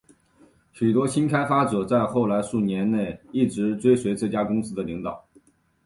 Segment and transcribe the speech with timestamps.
[0.71, 5.29] 许多新的开发者在后来的数年内一直追随这家公司的领导。